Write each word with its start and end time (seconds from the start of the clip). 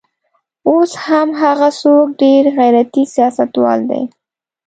اوس 0.69 0.91
هم 1.05 1.27
هغه 1.41 1.69
څوک 1.79 2.05
ډېر 2.21 2.43
غیرتي 2.57 3.03
سیاستوال 3.15 3.79
دی. 3.89 4.03